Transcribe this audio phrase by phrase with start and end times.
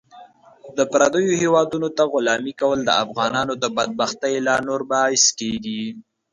[0.77, 5.83] د پردیو هیوادونو ته غلامي کول د افغانانو د بدبختۍ لا نور باعث کیږي.